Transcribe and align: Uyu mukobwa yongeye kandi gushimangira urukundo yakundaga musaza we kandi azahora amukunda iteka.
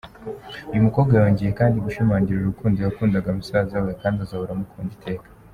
Uyu 0.71 0.85
mukobwa 0.87 1.13
yongeye 1.21 1.51
kandi 1.59 1.83
gushimangira 1.85 2.37
urukundo 2.39 2.77
yakundaga 2.79 3.29
musaza 3.37 3.77
we 3.85 3.91
kandi 4.01 4.17
azahora 4.25 4.51
amukunda 4.53 4.93
iteka. 4.99 5.27